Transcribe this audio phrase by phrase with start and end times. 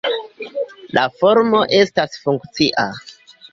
[0.99, 2.89] La formo estas funkcia.